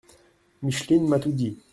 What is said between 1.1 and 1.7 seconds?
tout dit.